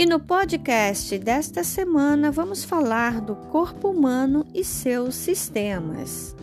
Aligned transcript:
E 0.00 0.06
no 0.06 0.18
podcast 0.18 1.18
desta 1.18 1.62
semana 1.62 2.30
vamos 2.30 2.64
falar 2.64 3.20
do 3.20 3.36
corpo 3.36 3.90
humano 3.90 4.46
e 4.54 4.64
seus 4.64 5.14
sistemas. 5.14 6.34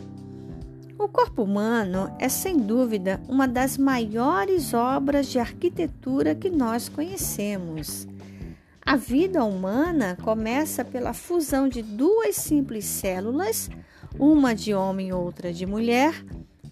O 0.95 1.07
corpo 1.07 1.41
humano 1.41 2.15
é 2.19 2.29
sem 2.29 2.55
dúvida 2.55 3.19
uma 3.27 3.47
das 3.47 3.75
maiores 3.75 4.75
obras 4.75 5.25
de 5.25 5.39
arquitetura 5.39 6.35
que 6.35 6.51
nós 6.51 6.87
conhecemos. 6.87 8.07
A 8.79 8.95
vida 8.95 9.43
humana 9.43 10.15
começa 10.21 10.85
pela 10.85 11.11
fusão 11.11 11.67
de 11.67 11.81
duas 11.81 12.35
simples 12.35 12.85
células, 12.85 13.71
uma 14.19 14.53
de 14.53 14.75
homem 14.75 15.07
e 15.07 15.13
outra 15.13 15.51
de 15.51 15.65
mulher, 15.65 16.13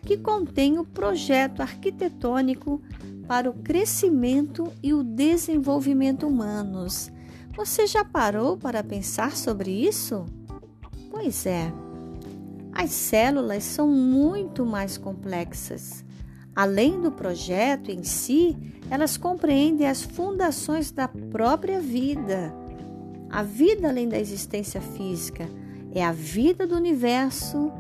que 0.03 0.17
contém 0.17 0.77
o 0.77 0.85
projeto 0.85 1.61
arquitetônico 1.63 2.79
para 3.27 3.49
o 3.49 3.53
crescimento 3.53 4.71
e 4.81 4.93
o 4.93 5.03
desenvolvimento 5.03 6.27
humanos. 6.27 7.11
Você 7.55 7.87
já 7.87 8.03
parou 8.03 8.57
para 8.57 8.83
pensar 8.83 9.35
sobre 9.35 9.71
isso? 9.71 10.25
Pois 11.09 11.45
é. 11.45 11.71
As 12.73 12.91
células 12.91 13.63
são 13.63 13.87
muito 13.87 14.65
mais 14.65 14.97
complexas. 14.97 16.03
Além 16.53 17.01
do 17.01 17.11
projeto 17.11 17.89
em 17.89 18.03
si, 18.03 18.55
elas 18.89 19.17
compreendem 19.17 19.87
as 19.87 20.01
fundações 20.01 20.91
da 20.91 21.07
própria 21.07 21.79
vida. 21.79 22.53
A 23.29 23.43
vida 23.43 23.89
além 23.89 24.07
da 24.07 24.19
existência 24.19 24.79
física 24.81 25.49
é 25.93 26.03
a 26.03 26.11
vida 26.11 26.67
do 26.67 26.75
universo 26.75 27.71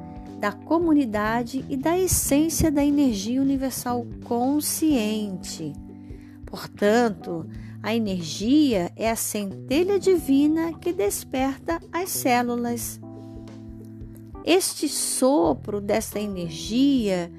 da 0.45 0.51
comunidade 0.51 1.65
e 1.67 1.75
da 1.75 1.97
essência 1.97 2.69
da 2.69 2.85
energia 2.85 3.41
universal 3.41 4.05
consciente. 4.23 5.73
Portanto, 6.45 7.47
a 7.81 7.95
energia 7.95 8.91
é 8.95 9.09
a 9.09 9.15
centelha 9.15 9.97
divina 9.97 10.71
que 10.73 10.93
desperta 10.93 11.81
as 11.91 12.11
células. 12.11 12.99
Este 14.45 14.87
sopro 14.87 15.81
dessa 15.81 16.19
energia 16.19 17.31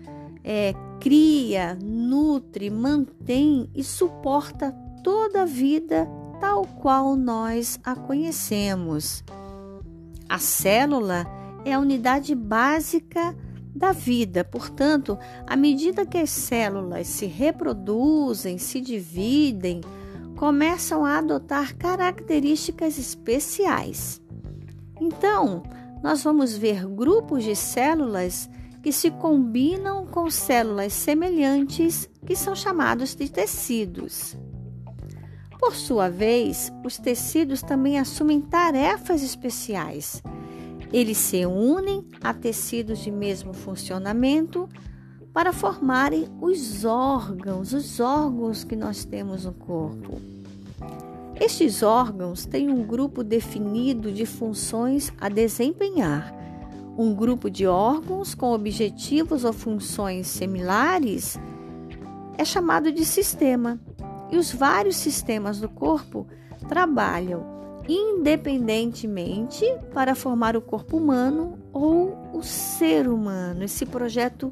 é, 0.43 0.75
cria, 0.99 1.79
nutre, 1.81 2.71
mantém 2.71 3.71
e 3.73 3.85
suporta 3.85 4.73
toda 5.05 5.43
a 5.43 5.47
vida 5.47 6.09
tal 6.41 6.67
qual 6.67 7.15
nós 7.15 7.79
a 7.85 7.95
conhecemos. 7.95 9.23
A 10.29 10.41
célula 10.41 11.36
é 11.67 11.73
a 11.73 11.81
unidade 11.81 12.33
básica 12.33 13.37
da 13.75 13.91
vida. 13.91 14.45
Portanto, 14.45 15.19
à 15.45 15.57
medida 15.57 16.07
que 16.07 16.17
as 16.17 16.31
células 16.31 17.09
se 17.09 17.27
reproduzem, 17.27 18.57
se 18.57 18.81
dividem, 18.81 19.81
começam 20.37 21.05
a 21.05 21.19
adotar 21.19 21.77
características 21.77 22.97
especiais. 22.99 24.23
Então, 25.01 25.65
nós 26.05 26.23
vamos 26.23 26.57
ver 26.57 26.87
grupos 26.87 27.43
de 27.43 27.57
células 27.57 28.49
que 28.81 28.93
se 28.93 29.11
combinam 29.11 30.07
com 30.07 30.31
células 30.31 30.93
semelhantes, 30.93 32.09
que 32.25 32.37
são 32.37 32.55
chamados 32.55 33.17
de 33.17 33.29
tecidos. 33.29 34.37
Por 35.59 35.75
sua 35.75 36.09
vez, 36.09 36.71
os 36.85 36.97
tecidos 36.97 37.61
também 37.61 37.99
assumem 37.99 38.41
tarefas 38.41 39.21
especiais 39.21 40.23
eles 40.93 41.19
se 41.19 41.45
unem 41.45 42.05
a 42.23 42.33
tecidos 42.33 43.01
de 43.01 43.11
mesmo 43.11 43.53
funcionamento 43.53 44.69
para 45.33 45.53
formarem 45.53 46.29
os 46.41 46.85
órgãos, 46.85 47.73
os 47.73 48.01
órgãos 48.01 48.65
que 48.65 48.75
nós 48.75 49.05
temos 49.05 49.45
no 49.45 49.53
corpo. 49.53 50.21
Estes 51.39 51.83
órgãos 51.83 52.47
têm 52.47 52.71
um 52.71 52.83
grupo 52.83 53.23
definido 53.23 54.11
de 54.11 54.25
funções 54.25 55.13
a 55.21 55.29
desempenhar. 55.29 56.35
Um 56.97 57.15
grupo 57.15 57.51
de 57.51 57.67
órgãos 57.67 58.35
com 58.35 58.53
objetivos 58.53 59.45
ou 59.45 59.53
funções 59.53 60.27
similares 60.29 61.39
é 62.39 62.45
chamado 62.45 62.91
de 62.91 63.05
sistema, 63.05 63.79
e 64.31 64.39
os 64.39 64.51
vários 64.51 64.97
sistemas 64.97 65.61
do 65.61 65.69
corpo 65.69 66.27
trabalham 66.69 67.56
independentemente 67.89 69.65
para 69.95 70.15
formar 70.15 70.57
o 70.57 70.61
corpo 70.61 70.97
humano 70.97 71.59
ou 71.73 72.17
o 72.33 72.43
ser 72.43 73.09
humano, 73.09 73.65
esse 73.65 73.87
projeto 73.87 74.51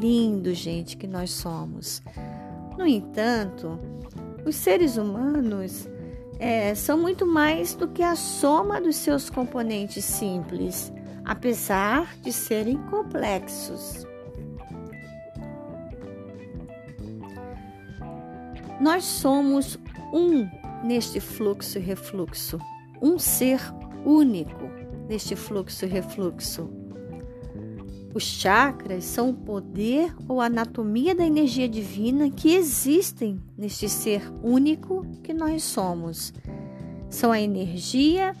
lindo, 0.00 0.54
gente, 0.54 0.96
que 0.96 1.06
nós 1.06 1.30
somos. 1.30 2.00
No 2.78 2.86
entanto, 2.86 3.78
os 4.46 4.54
seres 4.56 4.96
humanos 4.96 5.88
é, 6.38 6.74
são 6.74 6.98
muito 6.98 7.26
mais 7.26 7.74
do 7.74 7.88
que 7.88 8.02
a 8.02 8.14
soma 8.14 8.80
dos 8.80 8.96
seus 8.96 9.28
componentes 9.28 10.04
simples, 10.04 10.92
apesar 11.24 12.16
de 12.20 12.32
serem 12.32 12.76
complexos. 12.84 14.06
Nós 18.80 19.04
somos 19.04 19.78
um 20.12 20.48
neste 20.84 21.18
fluxo 21.18 21.78
e 21.78 21.80
refluxo 21.80 22.60
um 23.00 23.18
ser 23.18 23.60
único 24.04 24.70
neste 25.08 25.36
fluxo 25.36 25.84
e 25.84 25.88
refluxo. 25.88 26.68
Os 28.14 28.22
chakras 28.22 29.04
são 29.04 29.30
o 29.30 29.34
poder 29.34 30.14
ou 30.26 30.40
anatomia 30.40 31.14
da 31.14 31.26
energia 31.26 31.68
divina 31.68 32.30
que 32.30 32.54
existem 32.54 33.38
neste 33.58 33.88
ser 33.88 34.22
único 34.42 35.04
que 35.22 35.34
nós 35.34 35.62
somos. 35.62 36.32
São 37.10 37.30
a 37.30 37.40
energia 37.40 38.34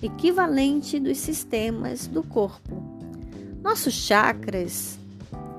equivalente 0.00 1.00
dos 1.00 1.18
sistemas 1.18 2.06
do 2.06 2.22
corpo. 2.22 2.80
Nossos 3.62 3.94
chakras 3.94 4.98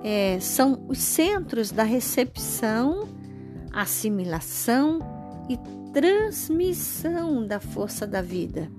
é, 0.03 0.39
são 0.39 0.85
os 0.87 0.99
centros 0.99 1.71
da 1.71 1.83
recepção, 1.83 3.07
assimilação 3.73 5.20
e 5.51 5.59
transmissão 5.91 7.45
da 7.45 7.59
força 7.59 8.07
da 8.07 8.21
vida. 8.21 8.69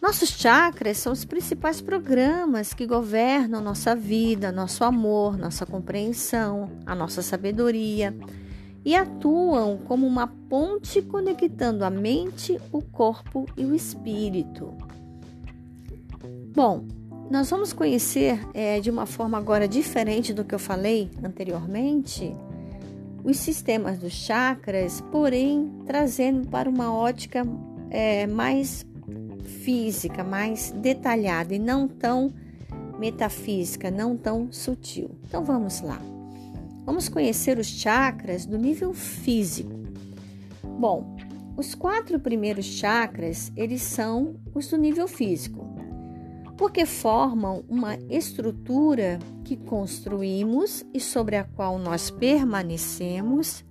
Nossos 0.00 0.28
chakras 0.28 0.98
são 0.98 1.12
os 1.12 1.24
principais 1.24 1.80
programas 1.80 2.72
que 2.72 2.86
governam 2.86 3.60
nossa 3.60 3.96
vida, 3.96 4.52
nosso 4.52 4.84
amor, 4.84 5.36
nossa 5.36 5.66
compreensão, 5.66 6.70
a 6.86 6.94
nossa 6.94 7.22
sabedoria 7.22 8.16
e 8.84 8.94
atuam 8.94 9.78
como 9.78 10.06
uma 10.06 10.28
ponte 10.48 11.02
conectando 11.02 11.84
a 11.84 11.90
mente, 11.90 12.56
o 12.70 12.80
corpo 12.80 13.46
e 13.56 13.64
o 13.64 13.74
espírito. 13.74 14.72
Bom, 16.54 16.84
nós 17.28 17.50
vamos 17.50 17.72
conhecer 17.72 18.38
é, 18.54 18.78
de 18.78 18.88
uma 18.88 19.06
forma 19.06 19.36
agora 19.36 19.66
diferente 19.66 20.32
do 20.32 20.44
que 20.44 20.54
eu 20.54 20.58
falei 20.60 21.10
anteriormente 21.20 22.32
os 23.26 23.38
sistemas 23.38 23.98
dos 23.98 24.12
chakras, 24.12 25.00
porém 25.10 25.72
trazendo 25.84 26.46
para 26.46 26.70
uma 26.70 26.94
ótica 26.94 27.42
é, 27.90 28.24
mais 28.24 28.86
física, 29.64 30.22
mais 30.22 30.70
detalhada 30.70 31.52
e 31.52 31.58
não 31.58 31.88
tão 31.88 32.32
metafísica, 33.00 33.90
não 33.90 34.16
tão 34.16 34.52
sutil. 34.52 35.10
Então 35.24 35.44
vamos 35.44 35.80
lá. 35.80 36.00
Vamos 36.84 37.08
conhecer 37.08 37.58
os 37.58 37.66
chakras 37.66 38.46
do 38.46 38.56
nível 38.56 38.94
físico. 38.94 39.72
Bom, 40.78 41.16
os 41.56 41.74
quatro 41.74 42.20
primeiros 42.20 42.64
chakras, 42.64 43.50
eles 43.56 43.82
são 43.82 44.36
os 44.54 44.68
do 44.68 44.76
nível 44.76 45.08
físico 45.08 45.66
porque 46.56 46.86
formam 46.86 47.64
uma 47.68 47.96
estrutura 48.08 49.18
que 49.44 49.56
construímos 49.56 50.84
e 50.92 51.00
sobre 51.00 51.36
a 51.36 51.44
qual 51.44 51.78
nós 51.78 52.10
permanecemos 52.10 53.64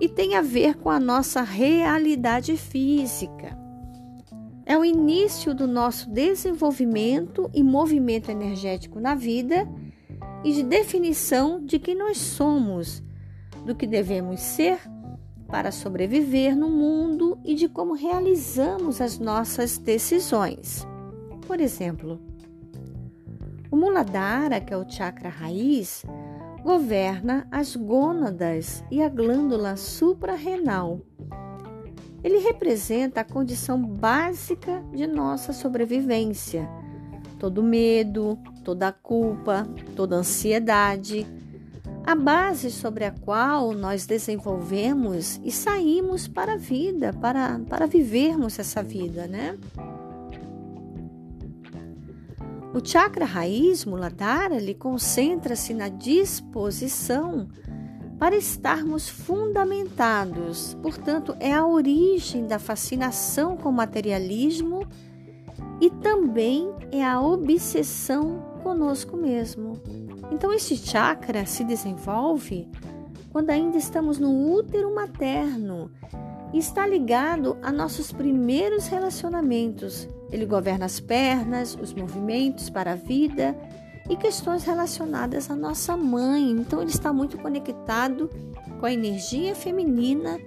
e 0.00 0.08
tem 0.08 0.34
a 0.34 0.40
ver 0.40 0.76
com 0.76 0.88
a 0.88 0.98
nossa 0.98 1.42
realidade 1.42 2.56
física. 2.56 3.58
É 4.64 4.78
o 4.78 4.84
início 4.84 5.54
do 5.54 5.66
nosso 5.66 6.08
desenvolvimento 6.10 7.50
e 7.52 7.62
movimento 7.62 8.30
energético 8.30 8.98
na 8.98 9.14
vida 9.14 9.68
e 10.42 10.52
de 10.52 10.62
definição 10.62 11.64
de 11.64 11.78
quem 11.78 11.94
nós 11.94 12.16
somos, 12.16 13.02
do 13.66 13.74
que 13.74 13.86
devemos 13.86 14.40
ser 14.40 14.78
para 15.48 15.72
sobreviver 15.72 16.56
no 16.56 16.70
mundo 16.70 17.38
e 17.44 17.54
de 17.54 17.68
como 17.68 17.94
realizamos 17.94 19.00
as 19.00 19.18
nossas 19.18 19.76
decisões. 19.76 20.86
Por 21.46 21.60
exemplo, 21.60 22.29
o 23.70 23.76
Muladhara, 23.76 24.60
que 24.60 24.74
é 24.74 24.76
o 24.76 24.88
chakra 24.88 25.28
raiz, 25.28 26.04
governa 26.62 27.46
as 27.50 27.76
gônadas 27.76 28.84
e 28.90 29.02
a 29.02 29.08
glândula 29.08 29.76
suprarrenal. 29.76 31.00
Ele 32.22 32.38
representa 32.38 33.22
a 33.22 33.24
condição 33.24 33.82
básica 33.82 34.82
de 34.92 35.06
nossa 35.06 35.52
sobrevivência. 35.52 36.68
Todo 37.38 37.62
medo, 37.62 38.38
toda 38.62 38.92
culpa, 38.92 39.66
toda 39.96 40.16
ansiedade, 40.16 41.26
a 42.04 42.14
base 42.14 42.70
sobre 42.70 43.04
a 43.04 43.10
qual 43.10 43.72
nós 43.72 44.04
desenvolvemos 44.04 45.40
e 45.42 45.50
saímos 45.50 46.28
para 46.28 46.54
a 46.54 46.58
vida, 46.58 47.12
para, 47.14 47.58
para 47.68 47.86
vivermos 47.86 48.58
essa 48.58 48.82
vida, 48.82 49.26
né? 49.26 49.56
O 52.72 52.78
chakra 52.84 53.24
raiz, 53.24 53.84
Muladhara, 53.84 54.54
ele 54.54 54.74
concentra-se 54.74 55.74
na 55.74 55.88
disposição 55.88 57.48
para 58.16 58.36
estarmos 58.36 59.08
fundamentados. 59.08 60.76
Portanto, 60.80 61.34
é 61.40 61.52
a 61.52 61.66
origem 61.66 62.46
da 62.46 62.60
fascinação 62.60 63.56
com 63.56 63.70
o 63.70 63.72
materialismo 63.72 64.86
e 65.80 65.90
também 65.90 66.72
é 66.92 67.04
a 67.04 67.20
obsessão 67.20 68.40
conosco 68.62 69.16
mesmo. 69.16 69.80
Então, 70.30 70.52
esse 70.52 70.76
chakra 70.76 71.44
se 71.46 71.64
desenvolve 71.64 72.68
quando 73.32 73.50
ainda 73.50 73.78
estamos 73.78 74.18
no 74.18 74.52
útero 74.52 74.94
materno 74.94 75.90
e 76.52 76.58
está 76.58 76.86
ligado 76.86 77.56
a 77.62 77.72
nossos 77.72 78.12
primeiros 78.12 78.86
relacionamentos. 78.86 80.06
Ele 80.32 80.46
governa 80.46 80.86
as 80.86 81.00
pernas, 81.00 81.76
os 81.80 81.92
movimentos 81.92 82.70
para 82.70 82.92
a 82.92 82.96
vida 82.96 83.56
e 84.08 84.16
questões 84.16 84.64
relacionadas 84.64 85.50
à 85.50 85.56
nossa 85.56 85.96
mãe. 85.96 86.50
Então, 86.50 86.80
ele 86.80 86.90
está 86.90 87.12
muito 87.12 87.38
conectado 87.38 88.30
com 88.78 88.86
a 88.86 88.92
energia 88.92 89.54
feminina 89.54 90.38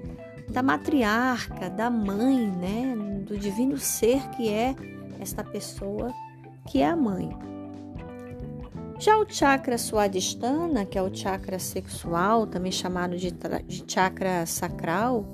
da 0.50 0.62
matriarca, 0.62 1.70
da 1.70 1.90
mãe, 1.90 2.48
né? 2.48 2.96
Do 3.26 3.38
divino 3.38 3.78
ser 3.78 4.22
que 4.30 4.50
é 4.50 4.76
esta 5.20 5.44
pessoa 5.44 6.14
que 6.68 6.82
é 6.82 6.88
a 6.88 6.96
mãe. 6.96 7.30
Já 9.00 9.18
o 9.18 9.26
chakra 9.28 9.78
swadhisthana, 9.78 10.86
que 10.86 10.98
é 10.98 11.02
o 11.02 11.14
chakra 11.14 11.60
sexual, 11.60 12.48
também 12.48 12.72
chamado 12.72 13.18
de, 13.18 13.32
de 13.32 13.84
chakra 13.86 14.46
sacral, 14.46 15.26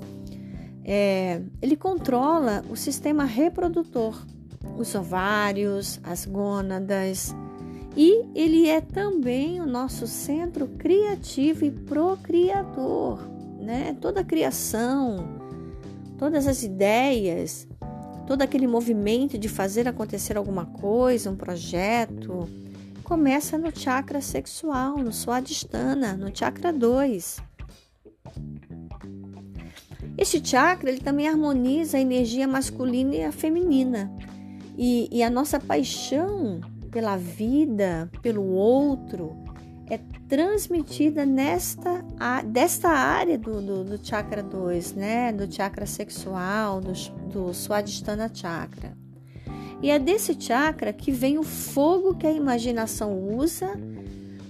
é, 0.84 1.40
ele 1.60 1.76
controla 1.76 2.64
o 2.68 2.76
sistema 2.76 3.24
reprodutor, 3.24 4.26
os 4.80 4.94
ovários, 4.94 6.00
as 6.02 6.24
gônadas, 6.24 7.34
e 7.96 8.24
ele 8.34 8.68
é 8.68 8.80
também 8.80 9.60
o 9.60 9.66
nosso 9.66 10.06
centro 10.06 10.68
criativo 10.78 11.64
e 11.64 11.70
procriador, 11.70 13.20
né? 13.58 13.96
Toda 14.00 14.20
a 14.20 14.24
criação, 14.24 15.28
todas 16.16 16.46
as 16.46 16.62
ideias, 16.62 17.66
todo 18.26 18.42
aquele 18.42 18.66
movimento 18.66 19.36
de 19.36 19.48
fazer 19.48 19.88
acontecer 19.88 20.36
alguma 20.36 20.66
coisa, 20.66 21.30
um 21.30 21.36
projeto, 21.36 22.48
começa 23.02 23.58
no 23.58 23.76
chakra 23.76 24.20
sexual, 24.20 24.96
no 24.96 25.12
Swadhisthana, 25.12 26.14
no 26.16 26.34
chakra 26.34 26.72
2. 26.72 27.42
Este 30.16 30.46
chakra 30.46 30.90
ele 30.90 31.00
também 31.00 31.26
harmoniza 31.26 31.96
a 31.96 32.00
energia 32.00 32.46
masculina 32.46 33.16
e 33.16 33.24
a 33.24 33.32
feminina. 33.32 34.12
E, 34.82 35.10
e 35.12 35.22
a 35.22 35.28
nossa 35.28 35.60
paixão 35.60 36.58
pela 36.90 37.14
vida, 37.14 38.10
pelo 38.22 38.46
outro, 38.46 39.36
é 39.90 39.98
transmitida 40.26 41.26
nesta 41.26 42.02
desta 42.46 42.88
área 42.88 43.36
do, 43.36 43.60
do, 43.60 43.84
do 43.84 44.00
chakra 44.02 44.42
2, 44.42 44.94
né? 44.94 45.32
Do 45.34 45.52
chakra 45.52 45.84
sexual, 45.84 46.80
do, 46.80 46.94
do 47.30 47.52
Swadhisthana 47.52 48.30
chakra. 48.32 48.96
E 49.82 49.90
é 49.90 49.98
desse 49.98 50.34
chakra 50.40 50.94
que 50.94 51.12
vem 51.12 51.36
o 51.36 51.42
fogo 51.42 52.14
que 52.14 52.26
a 52.26 52.32
imaginação 52.32 53.36
usa 53.36 53.78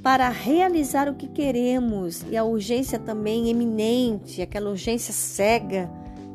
para 0.00 0.28
realizar 0.28 1.08
o 1.08 1.16
que 1.16 1.26
queremos 1.26 2.24
e 2.30 2.36
a 2.36 2.44
urgência 2.44 3.00
também 3.00 3.50
eminente, 3.50 4.40
aquela 4.40 4.70
urgência 4.70 5.12
cega 5.12 5.90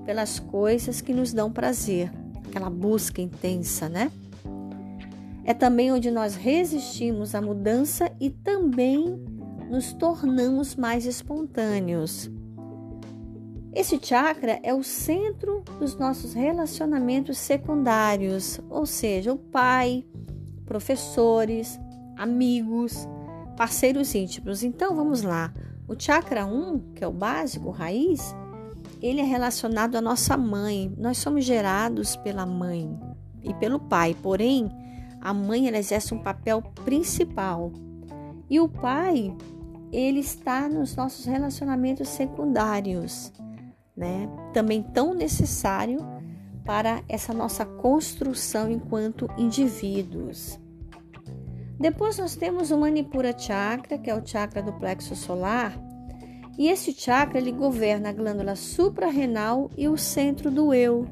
pelas 0.05 0.37
coisas 0.37 0.99
que 0.99 1.13
nos 1.13 1.31
dão 1.31 1.49
prazer, 1.49 2.11
aquela 2.55 2.69
busca 2.69 3.21
intensa, 3.21 3.89
né? 3.89 4.09
É 5.43 5.53
também 5.53 5.91
onde 5.91 6.09
nós 6.09 6.35
resistimos 6.35 7.35
à 7.35 7.41
mudança 7.41 8.09
e 8.17 8.29
também 8.29 9.21
nos 9.69 9.91
tornamos 9.91 10.73
mais 10.75 11.05
espontâneos. 11.05 12.31
Esse 13.73 13.99
chakra 14.01 14.57
é 14.63 14.73
o 14.73 14.83
centro 14.83 15.65
dos 15.77 15.97
nossos 15.97 16.33
relacionamentos 16.33 17.37
secundários, 17.37 18.61
ou 18.69 18.85
seja, 18.85 19.33
o 19.33 19.37
pai, 19.37 20.05
professores, 20.65 21.77
amigos, 22.15 23.05
parceiros 23.57 24.15
íntimos. 24.15 24.63
Então 24.63 24.95
vamos 24.95 25.23
lá. 25.23 25.53
O 25.89 25.95
chakra 25.99 26.45
1, 26.45 26.93
que 26.95 27.03
é 27.03 27.07
o 27.07 27.11
básico, 27.11 27.69
raiz, 27.69 28.33
ele 29.07 29.21
é 29.21 29.23
relacionado 29.23 29.95
à 29.95 30.01
nossa 30.01 30.37
mãe. 30.37 30.93
Nós 30.97 31.17
somos 31.17 31.45
gerados 31.45 32.15
pela 32.15 32.45
mãe 32.45 32.99
e 33.43 33.53
pelo 33.55 33.79
pai, 33.79 34.15
porém, 34.21 34.69
a 35.21 35.33
mãe 35.33 35.67
exerce 35.67 36.13
um 36.13 36.19
papel 36.19 36.61
principal. 36.83 37.71
E 38.49 38.59
o 38.59 38.69
pai, 38.69 39.35
ele 39.91 40.19
está 40.19 40.67
nos 40.69 40.95
nossos 40.95 41.25
relacionamentos 41.25 42.07
secundários 42.09 43.31
né? 43.95 44.29
Também 44.53 44.81
tão 44.81 45.13
necessário 45.13 45.99
para 46.65 47.03
essa 47.07 47.33
nossa 47.33 47.65
construção 47.65 48.69
enquanto 48.69 49.29
indivíduos. 49.37 50.59
Depois 51.79 52.17
nós 52.17 52.35
temos 52.35 52.71
o 52.71 52.77
Manipura 52.77 53.37
Chakra, 53.37 53.97
que 53.97 54.09
é 54.09 54.15
o 54.15 54.25
chakra 54.25 54.61
do 54.61 54.73
plexo 54.73 55.15
solar, 55.15 55.77
e 56.57 56.67
esse 56.69 56.93
chakra 56.93 57.37
ele 57.37 57.51
governa 57.51 58.09
a 58.09 58.13
glândula 58.13 58.55
suprarrenal 58.55 59.69
e 59.77 59.87
o 59.87 59.97
centro 59.97 60.49
do 60.49 60.73
eu, 60.73 61.07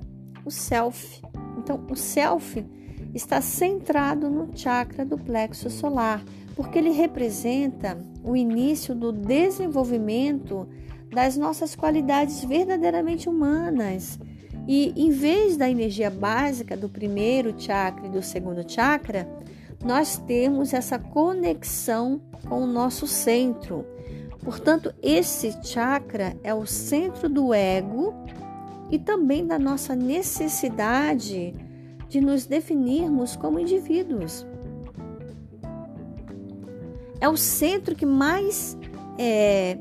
o 0.46 0.52
self. 0.52 1.22
Então, 1.58 1.86
o 1.90 1.96
self 1.96 2.66
está 3.14 3.42
centrado 3.42 4.30
no 4.30 4.50
chakra 4.56 5.06
do 5.06 5.18
plexo 5.18 5.70
solar, 5.70 6.24
porque 6.56 6.78
ele 6.78 6.92
representa 6.92 7.98
o 8.24 8.36
início 8.36 8.96
do 8.96 9.12
desenvolvimento 9.12 10.68
das 11.12 11.38
nossas 11.38 11.76
qualidades 11.76 12.44
verdadeiramente 12.44 13.30
humanas. 13.30 14.20
E 14.68 14.94
em 14.96 15.12
vez 15.12 15.58
da 15.58 15.70
energia 15.70 16.10
básica 16.10 16.76
do 16.76 16.90
primeiro 16.90 17.54
chakra 17.58 18.08
e 18.08 18.10
do 18.10 18.22
segundo 18.22 18.70
chakra, 18.70 19.28
nós 19.84 20.18
temos 20.18 20.74
essa 20.74 20.98
conexão 20.98 22.22
com 22.48 22.64
o 22.64 22.68
nosso 22.68 23.06
centro. 23.06 23.86
Portanto, 24.44 24.94
esse 25.02 25.52
chakra 25.64 26.36
é 26.44 26.54
o 26.54 26.66
centro 26.66 27.30
do 27.30 27.54
ego 27.54 28.14
e 28.92 29.00
também 29.00 29.48
da 29.48 29.58
nossa 29.58 29.96
necessidade 29.96 31.54
de 32.10 32.20
nos 32.20 32.46
definirmos 32.46 33.36
como 33.36 33.60
indivíduos. 33.60 34.46
É 37.20 37.30
o 37.30 37.38
centro 37.38 37.96
que 37.96 38.06
mais 38.06 38.78
é, 39.18 39.78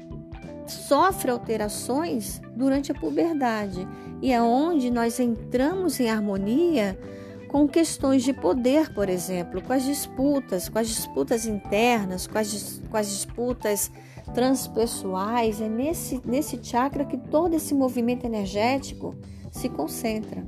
sofre 0.66 1.30
alterações 1.30 2.40
durante 2.54 2.92
a 2.92 2.94
puberdade 2.94 3.86
e 4.22 4.32
é 4.32 4.40
onde 4.40 4.90
nós 4.90 5.18
entramos 5.18 5.98
em 5.98 6.08
harmonia 6.08 6.96
com 7.48 7.68
questões 7.68 8.22
de 8.22 8.32
poder, 8.32 8.94
por 8.94 9.08
exemplo, 9.08 9.60
com 9.60 9.72
as 9.72 9.82
disputas, 9.82 10.68
com 10.68 10.78
as 10.78 10.88
disputas 10.88 11.44
internas, 11.44 12.26
com 12.26 12.38
as, 12.38 12.80
com 12.88 12.96
as 12.96 13.08
disputas 13.10 13.90
transpessoais. 14.34 15.60
É 15.60 15.68
nesse, 15.68 16.20
nesse 16.24 16.58
chakra 16.62 17.04
que 17.04 17.16
todo 17.16 17.54
esse 17.54 17.74
movimento 17.74 18.24
energético 18.24 19.14
se 19.50 19.68
concentra. 19.68 20.44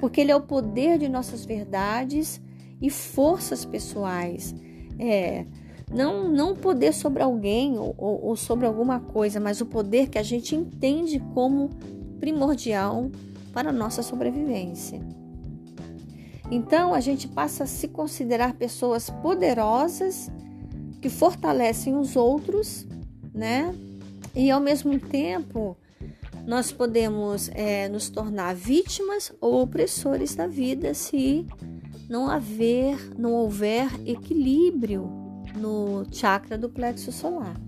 Porque 0.00 0.20
ele 0.20 0.32
é 0.32 0.36
o 0.36 0.42
poder 0.42 0.98
de 0.98 1.08
nossas 1.08 1.44
verdades 1.44 2.40
e 2.80 2.90
forças 2.90 3.64
pessoais. 3.64 4.54
É, 4.98 5.46
não, 5.90 6.28
não 6.28 6.54
poder 6.54 6.92
sobre 6.92 7.22
alguém 7.22 7.78
ou, 7.78 7.94
ou, 7.96 8.24
ou 8.26 8.36
sobre 8.36 8.66
alguma 8.66 9.00
coisa, 9.00 9.38
mas 9.38 9.60
o 9.60 9.66
poder 9.66 10.08
que 10.08 10.18
a 10.18 10.22
gente 10.22 10.54
entende 10.54 11.20
como 11.32 11.70
primordial 12.18 13.10
para 13.52 13.70
a 13.70 13.72
nossa 13.72 14.02
sobrevivência. 14.02 15.00
Então 16.50 16.92
a 16.92 17.00
gente 17.00 17.28
passa 17.28 17.64
a 17.64 17.66
se 17.66 17.88
considerar 17.88 18.54
pessoas 18.54 19.08
poderosas 19.08 20.30
que 21.04 21.10
fortalecem 21.10 21.94
os 21.98 22.16
outros, 22.16 22.86
né? 23.34 23.74
E 24.34 24.50
ao 24.50 24.58
mesmo 24.58 24.98
tempo 24.98 25.76
nós 26.46 26.72
podemos 26.72 27.50
é, 27.52 27.90
nos 27.90 28.08
tornar 28.08 28.54
vítimas 28.54 29.30
ou 29.38 29.60
opressores 29.60 30.34
da 30.34 30.46
vida 30.46 30.94
se 30.94 31.46
não 32.08 32.30
haver, 32.30 32.96
não 33.18 33.34
houver 33.34 33.86
equilíbrio 34.06 35.06
no 35.54 36.06
chakra 36.10 36.56
do 36.56 36.70
plexo 36.70 37.12
solar. 37.12 37.60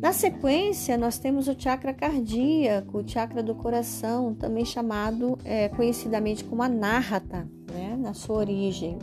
Na 0.00 0.12
sequência, 0.12 0.98
nós 0.98 1.16
temos 1.16 1.46
o 1.46 1.54
chakra 1.56 1.94
cardíaco, 1.94 2.98
o 2.98 3.08
chakra 3.08 3.40
do 3.40 3.54
coração, 3.54 4.34
também 4.34 4.64
chamado 4.64 5.38
é, 5.44 5.68
conhecidamente 5.68 6.42
como 6.42 6.60
anahata, 6.60 7.48
né, 7.72 7.96
na 7.96 8.14
sua 8.14 8.38
origem. 8.38 8.98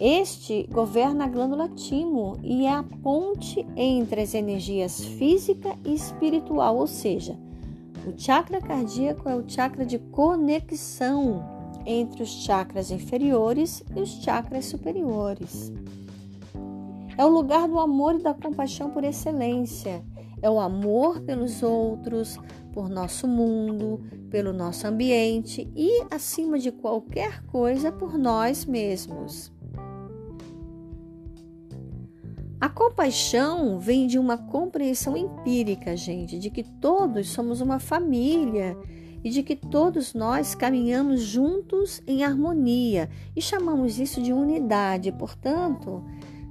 Este 0.00 0.66
governa 0.70 1.24
a 1.24 1.28
glândula 1.28 1.68
timo 1.68 2.38
e 2.42 2.66
é 2.66 2.72
a 2.72 2.82
ponte 2.82 3.66
entre 3.76 4.22
as 4.22 4.34
energias 4.34 5.04
física 5.04 5.76
e 5.84 5.94
espiritual, 5.94 6.76
ou 6.76 6.86
seja, 6.86 7.38
o 8.06 8.18
chakra 8.18 8.60
cardíaco 8.60 9.28
é 9.28 9.36
o 9.36 9.48
chakra 9.48 9.86
de 9.86 9.98
conexão 9.98 11.44
entre 11.86 12.22
os 12.22 12.30
chakras 12.30 12.90
inferiores 12.90 13.82
e 13.94 14.00
os 14.00 14.22
chakras 14.22 14.64
superiores. 14.66 15.72
É 17.16 17.24
o 17.24 17.28
lugar 17.28 17.68
do 17.68 17.78
amor 17.78 18.16
e 18.16 18.22
da 18.22 18.34
compaixão 18.34 18.90
por 18.90 19.04
excelência. 19.04 20.02
É 20.40 20.50
o 20.50 20.58
amor 20.58 21.20
pelos 21.20 21.62
outros, 21.62 22.38
por 22.72 22.88
nosso 22.88 23.28
mundo, 23.28 24.00
pelo 24.30 24.52
nosso 24.52 24.86
ambiente 24.86 25.70
e, 25.76 26.04
acima 26.10 26.58
de 26.58 26.72
qualquer 26.72 27.44
coisa, 27.44 27.92
por 27.92 28.18
nós 28.18 28.64
mesmos. 28.64 29.51
A 32.62 32.68
compaixão 32.68 33.80
vem 33.80 34.06
de 34.06 34.20
uma 34.20 34.38
compreensão 34.38 35.16
empírica, 35.16 35.96
gente, 35.96 36.38
de 36.38 36.48
que 36.48 36.62
todos 36.62 37.28
somos 37.30 37.60
uma 37.60 37.80
família 37.80 38.78
e 39.24 39.30
de 39.30 39.42
que 39.42 39.56
todos 39.56 40.14
nós 40.14 40.54
caminhamos 40.54 41.22
juntos 41.22 42.00
em 42.06 42.22
harmonia 42.22 43.10
e 43.34 43.42
chamamos 43.42 43.98
isso 43.98 44.22
de 44.22 44.32
unidade. 44.32 45.10
Portanto, 45.10 46.04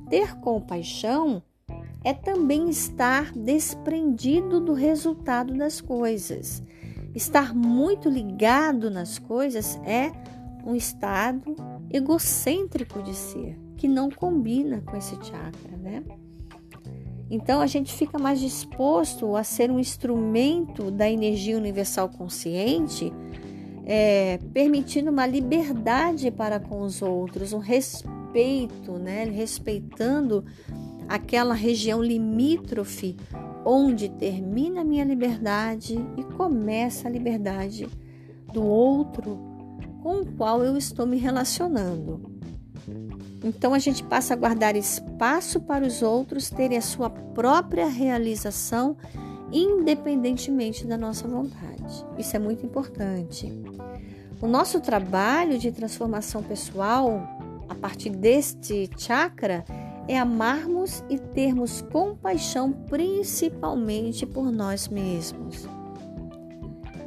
ter 0.09 0.35
compaixão 0.41 1.41
é 2.03 2.13
também 2.13 2.69
estar 2.69 3.31
desprendido 3.31 4.59
do 4.59 4.73
resultado 4.73 5.53
das 5.53 5.79
coisas. 5.79 6.61
Estar 7.15 7.55
muito 7.55 8.09
ligado 8.09 8.91
nas 8.91 9.17
coisas 9.17 9.79
é 9.85 10.11
um 10.65 10.75
estado 10.75 11.55
egocêntrico 11.89 13.01
de 13.01 13.15
ser, 13.15 13.57
que 13.81 13.87
não 13.87 14.11
combina 14.11 14.79
com 14.85 14.95
esse 14.95 15.15
chakra, 15.15 15.75
né? 15.75 16.03
Então 17.31 17.61
a 17.61 17.65
gente 17.65 17.91
fica 17.91 18.19
mais 18.19 18.39
disposto 18.39 19.35
a 19.35 19.43
ser 19.43 19.71
um 19.71 19.79
instrumento 19.79 20.91
da 20.91 21.09
energia 21.09 21.57
universal 21.57 22.07
consciente, 22.07 23.11
é, 23.83 24.37
permitindo 24.53 25.09
uma 25.09 25.25
liberdade 25.25 26.29
para 26.29 26.59
com 26.59 26.81
os 26.81 27.01
outros, 27.01 27.53
um 27.53 27.57
respeito, 27.57 28.99
né? 28.99 29.23
Respeitando 29.23 30.45
aquela 31.09 31.55
região 31.55 32.03
limítrofe 32.03 33.17
onde 33.65 34.09
termina 34.09 34.81
a 34.81 34.85
minha 34.85 35.03
liberdade 35.03 35.95
e 36.17 36.23
começa 36.35 37.07
a 37.07 37.11
liberdade 37.11 37.89
do 38.53 38.63
outro 38.63 39.39
com 40.03 40.21
o 40.21 40.25
qual 40.33 40.63
eu 40.63 40.77
estou 40.77 41.07
me 41.07 41.17
relacionando. 41.17 42.29
Então 43.43 43.73
a 43.73 43.79
gente 43.79 44.03
passa 44.03 44.33
a 44.33 44.37
guardar 44.37 44.75
espaço 44.75 45.59
para 45.59 45.85
os 45.85 46.01
outros 46.01 46.49
terem 46.49 46.77
a 46.77 46.81
sua 46.81 47.09
própria 47.09 47.87
realização, 47.87 48.95
independentemente 49.51 50.85
da 50.85 50.97
nossa 50.97 51.27
vontade. 51.27 52.05
Isso 52.17 52.35
é 52.35 52.39
muito 52.39 52.65
importante. 52.65 53.51
O 54.41 54.47
nosso 54.47 54.79
trabalho 54.79 55.57
de 55.57 55.71
transformação 55.71 56.41
pessoal, 56.43 57.27
a 57.67 57.75
partir 57.75 58.11
deste 58.11 58.89
chakra, 58.97 59.65
é 60.07 60.17
amarmos 60.17 61.03
e 61.09 61.17
termos 61.17 61.81
compaixão 61.81 62.71
principalmente 62.71 64.25
por 64.25 64.51
nós 64.51 64.87
mesmos. 64.87 65.67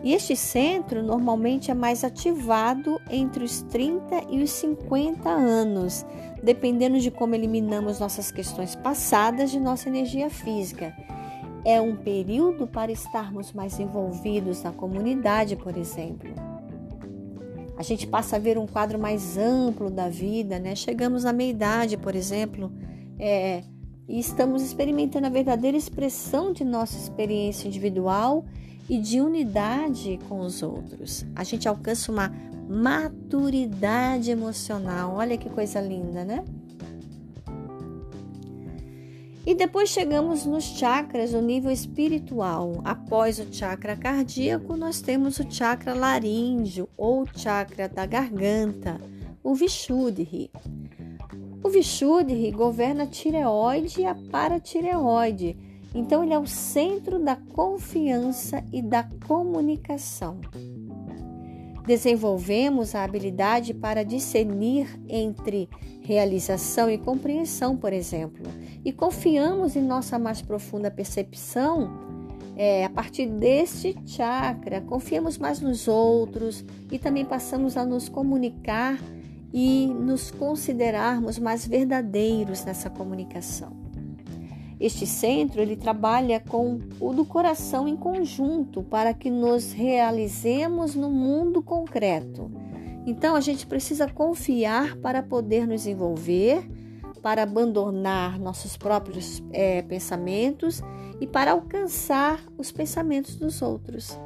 E 0.04 0.12
este 0.12 0.37
centro 0.37 1.02
normalmente 1.02 1.70
é 1.70 1.75
mais 1.75 2.04
ativado 2.04 3.00
entre 3.11 3.42
os 3.42 3.62
30 3.62 4.26
e 4.28 4.42
os 4.42 4.50
50 4.50 5.30
anos, 5.30 6.04
dependendo 6.42 7.00
de 7.00 7.11
como 7.11 7.34
eliminamos 7.34 7.99
nossas 7.99 8.30
questões 8.30 8.76
passadas 8.76 9.50
de 9.50 9.58
nossa 9.58 9.88
energia 9.88 10.28
física. 10.28 10.94
É 11.64 11.80
um 11.80 11.96
período 11.96 12.66
para 12.66 12.92
estarmos 12.92 13.54
mais 13.54 13.80
envolvidos 13.80 14.62
na 14.62 14.73
comunidade, 14.73 15.56
por 15.56 15.75
exemplo. 15.75 16.34
A 17.78 17.82
gente 17.82 18.06
passa 18.06 18.37
a 18.37 18.38
ver 18.38 18.58
um 18.58 18.66
quadro 18.66 18.99
mais 18.99 19.38
amplo 19.38 19.90
da 19.90 20.11
vida, 20.11 20.58
né? 20.58 20.75
Chegamos 20.75 21.25
à 21.25 21.32
meia-idade, 21.32 21.96
por 21.96 22.14
exemplo, 22.14 22.70
é, 23.18 23.62
e 24.06 24.20
estamos 24.20 24.61
experimentando 24.61 25.26
a 25.26 25.30
verdadeira 25.30 25.78
expressão 25.78 26.52
de 26.52 26.62
nossa 26.62 26.99
experiência 26.99 27.66
individual 27.66 28.44
e 28.88 28.99
de 28.99 29.21
unidade 29.21 30.19
com 30.29 30.41
os 30.41 30.62
outros. 30.62 31.25
A 31.35 31.45
gente 31.45 31.69
alcança 31.69 32.12
uma 32.12 32.33
maturidade 32.69 34.31
emocional. 34.31 35.14
Olha 35.17 35.37
que 35.37 35.49
coisa 35.49 35.81
linda, 35.81 36.25
né? 36.25 36.45
E 39.47 39.55
depois 39.55 39.91
chegamos 39.91 40.47
nos 40.47 40.64
chakras 40.64 41.33
no 41.33 41.43
nível 41.43 41.71
espiritual. 41.71 42.81
Após 42.83 43.38
o 43.38 43.53
chakra 43.53 43.95
cardíaco, 43.95 44.75
nós 44.75 45.03
temos 45.03 45.38
o 45.38 45.50
chakra 45.50 45.93
laríngeo 45.93 46.88
ou 46.97 47.26
chakra 47.26 47.87
da 47.87 48.07
garganta, 48.07 48.99
o 49.43 49.55
Vishuddhi. 49.55 50.50
O 51.62 51.69
Vishuddhi 51.69 52.50
governa 52.53 53.05
a 53.05 53.07
tireoide 53.07 54.00
e 54.00 54.07
a 54.07 54.14
paratireoide 54.14 55.74
então, 55.95 56.25
ele 56.25 56.35
é 56.35 56.39
o 56.39 56.47
centro 56.47 57.19
da 57.19 57.37
confiança 57.37 58.65
e 58.73 58.83
da 58.83 59.05
comunicação. 59.27 60.41
Desenvolvemos 61.87 62.95
a 62.95 63.05
habilidade 63.05 63.73
para 63.73 64.03
discernir 64.03 64.89
entre 65.09 65.69
realização 66.01 66.91
e 66.91 66.99
compreensão, 66.99 67.77
por 67.77 67.93
exemplo, 67.93 68.45
e 68.85 68.93
confiamos 68.93 69.77
em 69.77 69.83
nossa 69.83 70.19
mais 70.19 70.43
profunda 70.43 70.91
percepção 70.91 72.05
é, 72.57 72.85
a 72.85 72.91
partir 72.91 73.27
deste 73.27 73.97
chakra, 74.07 74.81
confiamos 74.81 75.39
mais 75.39 75.61
nos 75.61 75.89
outros 75.89 76.65
e 76.91 76.99
também 76.99 77.25
passamos 77.25 77.77
a 77.77 77.85
nos 77.85 78.09
comunicar 78.09 78.99
e 79.53 79.87
nos 79.87 80.31
considerarmos 80.31 81.39
mais 81.39 81.67
verdadeiros 81.67 82.65
nessa 82.65 82.89
comunicação. 82.89 83.84
Este 84.78 85.07
centro 85.07 85.61
ele 85.61 85.76
trabalha 85.76 86.40
com 86.40 86.81
o 87.00 87.12
do 87.12 87.25
coração 87.25 87.87
em 87.87 87.97
conjunto 87.97 88.83
para 88.83 89.14
que 89.14 89.31
nos 89.31 89.73
realizemos 89.73 90.95
no 90.95 91.11
mundo 91.11 91.62
concreto. 91.62 92.50
Então 93.07 93.37
a 93.37 93.40
gente 93.40 93.66
precisa 93.66 94.09
confiar 94.09 94.97
para 94.97 95.23
poder 95.23 95.66
nos 95.66 95.87
envolver, 95.87 96.69
para 97.23 97.43
abandonar 97.43 98.38
nossos 98.38 98.76
próprios 98.76 99.43
é, 99.52 99.83
pensamentos 99.83 100.83
e 101.21 101.26
para 101.26 101.52
alcançar 101.52 102.43
os 102.59 102.73
pensamentos 102.73 103.37
dos 103.37 103.62
outros. 103.62 104.19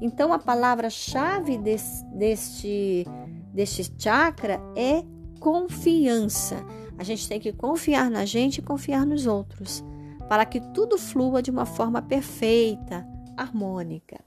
Então 0.00 0.32
a 0.32 0.38
palavra-chave 0.38 1.58
deste, 1.58 2.04
deste, 2.06 3.06
deste 3.52 3.92
chakra 3.98 4.60
é 4.76 5.04
confiança. 5.38 6.64
A 6.98 7.04
gente 7.04 7.28
tem 7.28 7.38
que 7.38 7.52
confiar 7.52 8.10
na 8.10 8.24
gente 8.24 8.58
e 8.58 8.62
confiar 8.62 9.04
nos 9.04 9.26
outros, 9.26 9.84
para 10.28 10.44
que 10.44 10.60
tudo 10.72 10.98
flua 10.98 11.42
de 11.42 11.50
uma 11.50 11.66
forma 11.66 12.00
perfeita, 12.00 13.06
harmônica. 13.36 14.18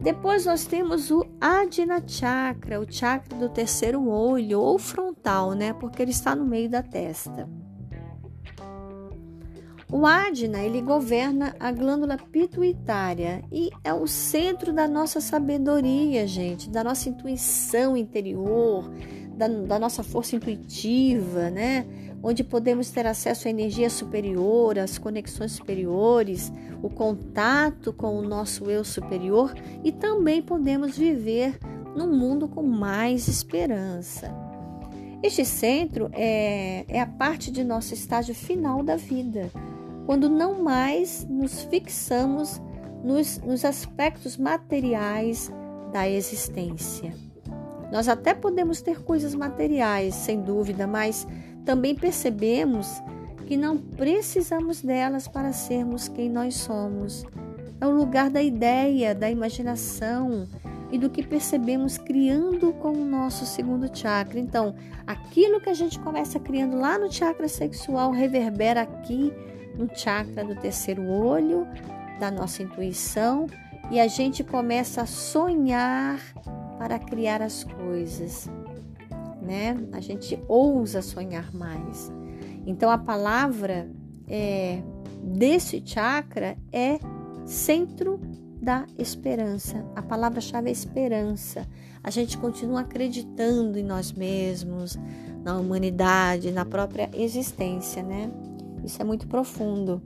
Depois 0.00 0.46
nós 0.46 0.64
temos 0.64 1.10
o 1.10 1.26
Adina 1.40 2.00
Chakra, 2.06 2.80
o 2.80 2.86
chakra 2.88 3.36
do 3.36 3.48
terceiro 3.48 4.08
olho 4.08 4.60
ou 4.60 4.78
frontal, 4.78 5.52
né? 5.52 5.72
Porque 5.72 6.00
ele 6.00 6.12
está 6.12 6.36
no 6.36 6.44
meio 6.44 6.70
da 6.70 6.82
testa. 6.82 7.48
O 9.90 10.04
Adina, 10.04 10.62
ele 10.62 10.80
governa 10.80 11.54
a 11.60 11.70
glândula 11.70 12.16
pituitária 12.16 13.44
e 13.52 13.70
é 13.84 13.94
o 13.94 14.06
centro 14.08 14.72
da 14.72 14.88
nossa 14.88 15.20
sabedoria, 15.20 16.26
gente, 16.26 16.68
da 16.68 16.82
nossa 16.82 17.08
intuição 17.08 17.96
interior, 17.96 18.90
da, 19.36 19.46
da 19.46 19.78
nossa 19.78 20.02
força 20.02 20.34
intuitiva, 20.34 21.50
né? 21.50 21.86
Onde 22.20 22.42
podemos 22.42 22.90
ter 22.90 23.06
acesso 23.06 23.46
à 23.46 23.50
energia 23.50 23.88
superior, 23.88 24.76
às 24.76 24.98
conexões 24.98 25.52
superiores, 25.52 26.52
o 26.82 26.90
contato 26.90 27.92
com 27.92 28.18
o 28.18 28.22
nosso 28.22 28.68
eu 28.68 28.82
superior 28.82 29.54
e 29.84 29.92
também 29.92 30.42
podemos 30.42 30.98
viver 30.98 31.60
num 31.94 32.12
mundo 32.12 32.48
com 32.48 32.64
mais 32.64 33.28
esperança. 33.28 34.34
Este 35.22 35.44
centro 35.44 36.10
é, 36.12 36.84
é 36.88 37.00
a 37.00 37.06
parte 37.06 37.50
de 37.50 37.62
nosso 37.62 37.94
estágio 37.94 38.34
final 38.34 38.82
da 38.82 38.96
vida, 38.96 39.50
quando 40.06 40.28
não 40.28 40.62
mais 40.62 41.26
nos 41.28 41.62
fixamos 41.64 42.62
nos, 43.04 43.38
nos 43.38 43.64
aspectos 43.64 44.36
materiais 44.36 45.52
da 45.92 46.08
existência. 46.08 47.12
Nós 47.92 48.08
até 48.08 48.32
podemos 48.32 48.80
ter 48.80 49.02
coisas 49.02 49.34
materiais, 49.34 50.14
sem 50.14 50.40
dúvida, 50.40 50.86
mas 50.86 51.26
também 51.64 51.94
percebemos 51.94 53.02
que 53.46 53.56
não 53.56 53.76
precisamos 53.76 54.80
delas 54.80 55.28
para 55.28 55.52
sermos 55.52 56.08
quem 56.08 56.30
nós 56.30 56.54
somos. 56.54 57.24
É 57.80 57.86
o 57.86 57.90
lugar 57.90 58.30
da 58.30 58.42
ideia, 58.42 59.14
da 59.14 59.30
imaginação, 59.30 60.48
e 60.90 60.98
do 60.98 61.10
que 61.10 61.22
percebemos 61.22 61.98
criando 61.98 62.72
com 62.74 62.92
o 62.92 63.04
nosso 63.04 63.44
segundo 63.44 63.90
chakra. 63.96 64.38
Então, 64.38 64.74
aquilo 65.06 65.60
que 65.60 65.68
a 65.68 65.74
gente 65.74 65.98
começa 65.98 66.38
criando 66.38 66.76
lá 66.78 66.98
no 66.98 67.12
chakra 67.12 67.48
sexual 67.48 68.12
reverbera 68.12 68.82
aqui 68.82 69.32
no 69.76 69.88
chakra 69.94 70.44
do 70.44 70.54
terceiro 70.56 71.02
olho, 71.08 71.66
da 72.18 72.30
nossa 72.30 72.62
intuição, 72.62 73.46
e 73.90 74.00
a 74.00 74.06
gente 74.06 74.42
começa 74.42 75.02
a 75.02 75.06
sonhar 75.06 76.20
para 76.78 76.98
criar 76.98 77.40
as 77.40 77.64
coisas, 77.64 78.50
né? 79.40 79.76
A 79.92 80.00
gente 80.00 80.38
ousa 80.48 81.00
sonhar 81.02 81.54
mais. 81.54 82.12
Então, 82.66 82.90
a 82.90 82.98
palavra 82.98 83.88
é, 84.28 84.82
desse 85.22 85.82
chakra 85.84 86.56
é 86.72 86.98
centro 87.44 88.20
da 88.60 88.84
esperança. 88.98 89.84
A 89.94 90.02
palavra-chave 90.02 90.68
é 90.68 90.72
esperança. 90.72 91.66
A 92.02 92.10
gente 92.10 92.36
continua 92.36 92.80
acreditando 92.80 93.78
em 93.78 93.84
nós 93.84 94.12
mesmos, 94.12 94.98
na 95.44 95.56
humanidade, 95.56 96.50
na 96.50 96.64
própria 96.64 97.08
existência, 97.14 98.02
né? 98.02 98.30
Isso 98.86 99.02
é 99.02 99.04
muito 99.04 99.26
profundo. 99.26 100.00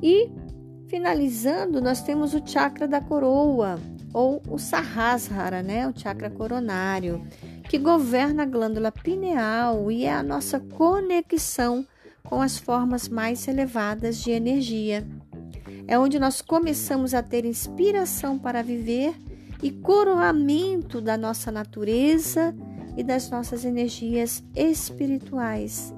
E 0.00 0.30
finalizando, 0.86 1.80
nós 1.80 2.00
temos 2.00 2.32
o 2.32 2.42
chakra 2.46 2.86
da 2.86 3.00
coroa 3.00 3.78
ou 4.14 4.40
o 4.48 4.58
Sahasrara, 4.58 5.62
né? 5.62 5.88
O 5.88 5.98
chakra 5.98 6.30
coronário, 6.30 7.26
que 7.68 7.78
governa 7.78 8.44
a 8.44 8.46
glândula 8.46 8.92
pineal 8.92 9.90
e 9.90 10.04
é 10.04 10.12
a 10.12 10.22
nossa 10.22 10.60
conexão 10.60 11.84
com 12.22 12.40
as 12.40 12.56
formas 12.56 13.08
mais 13.08 13.48
elevadas 13.48 14.22
de 14.22 14.30
energia. 14.30 15.04
É 15.88 15.98
onde 15.98 16.18
nós 16.18 16.40
começamos 16.40 17.14
a 17.14 17.22
ter 17.22 17.44
inspiração 17.44 18.38
para 18.38 18.62
viver 18.62 19.14
e 19.62 19.70
coroamento 19.70 21.00
da 21.00 21.16
nossa 21.16 21.50
natureza 21.50 22.54
e 22.96 23.02
das 23.02 23.28
nossas 23.30 23.64
energias 23.64 24.44
espirituais. 24.54 25.92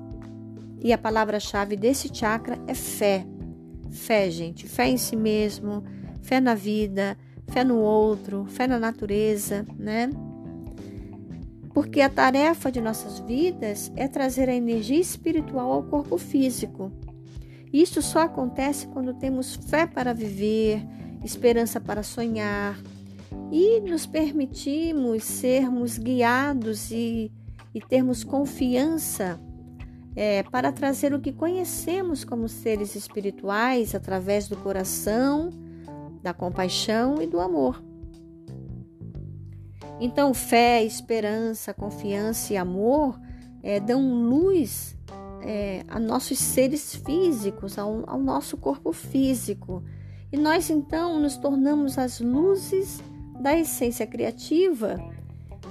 E 0.85 0.93
a 0.93 0.99
palavra-chave 0.99 1.79
desse 1.79 2.15
chakra 2.15 2.59
é 2.67 2.75
fé. 2.75 3.27
Fé, 3.91 4.31
gente, 4.31 4.69
fé 4.69 4.87
em 4.87 4.99
si 4.99 5.17
mesmo, 5.17 5.83
fé 6.21 6.43
na 6.43 6.55
vida, 6.55 7.17
fé 7.49 7.65
no 7.65 7.79
outro, 7.79 8.45
fé 8.51 8.67
na 8.67 8.79
natureza, 8.79 9.65
né? 9.79 10.11
Porque 11.73 12.03
a 12.03 12.11
tarefa 12.11 12.71
de 12.71 12.83
nossas 12.83 13.19
vidas 13.21 13.91
é 13.97 14.07
trazer 14.07 14.51
a 14.51 14.55
energia 14.55 15.01
espiritual 15.01 15.73
ao 15.73 15.85
corpo 15.85 16.19
físico. 16.19 16.93
Isso 17.73 18.03
só 18.03 18.21
acontece 18.21 18.87
quando 18.89 19.15
temos 19.15 19.55
fé 19.55 19.87
para 19.87 20.13
viver, 20.13 20.85
esperança 21.25 21.81
para 21.81 22.03
sonhar 22.03 22.79
e 23.51 23.81
nos 23.81 24.05
permitimos 24.05 25.25
sermos 25.25 25.97
guiados 25.97 26.91
e, 26.91 27.33
e 27.75 27.81
termos 27.81 28.23
confiança 28.23 29.41
é, 30.17 30.43
para 30.45 30.71
trazer 30.71 31.13
o 31.13 31.21
que 31.21 31.33
conhecemos 31.33 32.25
como 32.25 32.49
seres 32.49 32.95
espirituais 32.95 33.95
através 33.95 34.49
do 34.49 34.57
coração, 34.57 35.51
da 36.23 36.33
compaixão 36.33 37.21
e 37.21 37.27
do 37.27 37.41
amor. 37.41 37.83
Então, 40.01 40.35
fé, 40.35 40.83
esperança, 40.85 41.73
confiança 41.73 42.53
e 42.53 42.57
amor 42.57 43.19
é, 43.63 43.81
dão 43.81 44.13
luz 44.13 44.97
é, 45.43 45.85
a 45.89 45.99
nossos 45.99 46.39
seres 46.39 46.95
físicos, 46.95 47.79
ao, 47.79 48.03
ao 48.09 48.19
nosso 48.19 48.57
corpo 48.57 48.93
físico. 48.93 49.83
E 50.33 50.37
nós 50.37 50.71
então 50.71 51.21
nos 51.21 51.37
tornamos 51.37 51.99
as 51.99 52.21
luzes 52.21 53.01
da 53.41 53.57
essência 53.57 54.07
criativa 54.07 54.97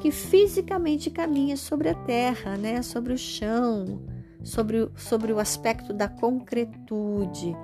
que 0.01 0.11
fisicamente 0.11 1.09
caminha 1.09 1.55
sobre 1.55 1.89
a 1.89 1.95
terra, 1.95 2.57
né? 2.57 2.81
sobre 2.81 3.13
o 3.13 3.17
chão, 3.17 4.01
sobre, 4.43 4.89
sobre 4.95 5.31
o 5.31 5.39
aspecto 5.39 5.93
da 5.93 6.07
concretude. 6.07 7.55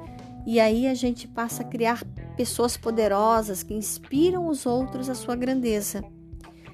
E 0.46 0.60
aí 0.60 0.88
a 0.88 0.94
gente 0.94 1.28
passa 1.28 1.62
a 1.62 1.66
criar 1.66 2.04
pessoas 2.36 2.78
poderosas 2.78 3.62
que 3.62 3.74
inspiram 3.74 4.48
os 4.48 4.66
outros 4.66 5.10
à 5.10 5.16
sua 5.16 5.36
grandeza. 5.36 6.04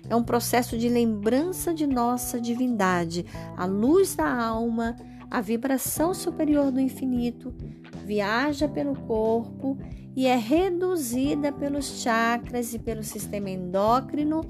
É 0.07 0.15
um 0.15 0.23
processo 0.23 0.77
de 0.77 0.87
lembrança 0.87 1.73
de 1.73 1.87
nossa 1.87 2.39
divindade, 2.39 3.25
a 3.57 3.65
luz 3.65 4.15
da 4.15 4.31
alma 4.31 4.95
a 5.29 5.41
vibração 5.41 6.13
superior 6.13 6.71
do 6.71 6.79
infinito 6.79 7.53
viaja 8.05 8.67
pelo 8.67 8.95
corpo 8.95 9.77
e 10.15 10.27
é 10.27 10.35
reduzida 10.35 11.51
pelos 11.51 12.01
chakras 12.01 12.73
e 12.73 12.79
pelo 12.79 13.03
sistema 13.03 13.49
endócrino 13.49 14.41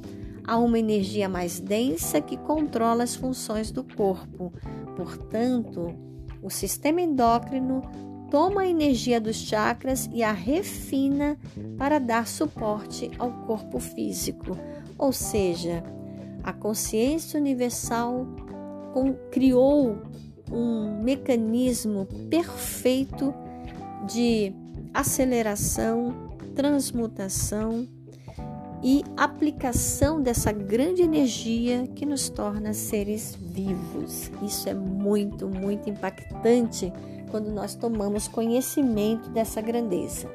a 0.43 0.57
uma 0.57 0.77
energia 0.77 1.27
mais 1.27 1.59
densa 1.59 2.21
que 2.21 2.37
controla 2.37 3.03
as 3.03 3.15
funções 3.15 3.71
do 3.71 3.83
corpo. 3.83 4.53
Portanto, 4.95 5.93
o 6.41 6.49
sistema 6.49 7.01
endócrino 7.01 7.81
toma 8.29 8.61
a 8.61 8.67
energia 8.67 9.19
dos 9.19 9.35
chakras 9.35 10.09
e 10.13 10.23
a 10.23 10.31
refina 10.31 11.37
para 11.77 11.99
dar 11.99 12.27
suporte 12.27 13.11
ao 13.17 13.31
corpo 13.45 13.79
físico. 13.79 14.57
Ou 14.97 15.11
seja, 15.11 15.83
a 16.43 16.53
consciência 16.53 17.39
universal 17.39 18.25
criou 19.31 19.97
um 20.51 21.01
mecanismo 21.03 22.07
perfeito 22.29 23.33
de 24.07 24.53
aceleração, 24.93 26.29
transmutação 26.55 27.87
e 28.83 29.03
aplicação 29.17 30.21
dessa 30.21 30.51
grande 30.51 31.01
energia 31.01 31.87
que 31.95 32.05
nos 32.05 32.29
torna 32.29 32.73
seres 32.73 33.35
vivos. 33.39 34.31
Isso 34.41 34.69
é 34.69 34.73
muito, 34.73 35.47
muito 35.47 35.89
impactante 35.89 36.91
quando 37.31 37.51
nós 37.51 37.75
tomamos 37.75 38.27
conhecimento 38.27 39.29
dessa 39.29 39.61
grandeza. 39.61 40.29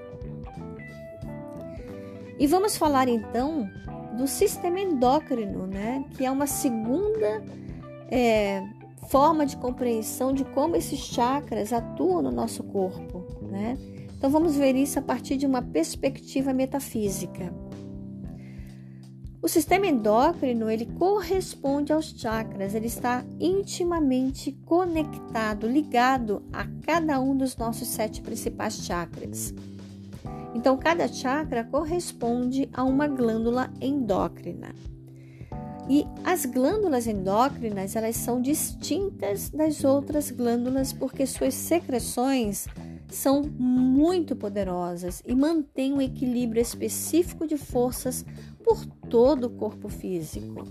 E 2.39 2.47
vamos 2.47 2.77
falar 2.77 3.09
então 3.09 3.69
do 4.17 4.27
sistema 4.27 4.81
endócrino, 4.81 5.67
né? 5.67 6.05
Que 6.17 6.25
é 6.25 6.31
uma 6.31 6.47
segunda 6.47 7.43
é, 8.11 8.63
forma 9.09 9.47
de 9.47 9.57
compreensão 9.57 10.33
de 10.33 10.45
como 10.45 10.77
esses 10.77 10.99
chakras 10.99 11.73
atuam 11.73 12.23
no 12.23 12.31
nosso 12.31 12.63
corpo, 12.65 13.25
né? 13.43 13.77
Então 14.17 14.31
vamos 14.31 14.57
ver 14.57 14.75
isso 14.75 14.99
a 14.99 15.03
partir 15.03 15.37
de 15.37 15.47
uma 15.47 15.63
perspectiva 15.63 16.53
metafísica. 16.53 17.53
O 19.43 19.49
sistema 19.49 19.87
endócrino, 19.87 20.69
ele 20.69 20.85
corresponde 20.85 21.95
aos 21.95 22.11
chakras, 22.11 22.75
ele 22.75 22.89
está 22.89 23.25
intimamente 23.41 24.53
conectado, 24.67 25.67
ligado 25.67 26.43
a 26.53 26.67
cada 26.85 27.19
um 27.19 27.35
dos 27.35 27.57
nossos 27.57 27.89
sete 27.89 28.21
principais 28.21 28.85
chakras. 28.85 29.55
Então, 30.55 30.77
cada 30.77 31.09
chakra 31.09 31.65
corresponde 31.65 32.69
a 32.71 32.85
uma 32.85 33.09
glândula 33.09 33.73
endócrina. 33.81 34.75
E 35.89 36.07
as 36.23 36.45
glândulas 36.45 37.07
endócrinas, 37.07 37.97
elas 37.97 38.17
são 38.17 38.43
distintas 38.43 39.49
das 39.49 39.85
outras 39.85 40.31
glândulas 40.31 40.93
porque 40.93 41.27
suas 41.27 41.55
secreções 41.55 42.67
são 43.09 43.43
muito 43.43 44.37
poderosas 44.37 45.23
e 45.27 45.35
mantêm 45.35 45.93
um 45.93 46.01
equilíbrio 46.01 46.63
específico 46.63 47.47
de 47.47 47.57
forças 47.57 48.25
por 48.65 48.85
todo 49.09 49.45
o 49.45 49.51
corpo 49.51 49.89
físico. 49.89 50.65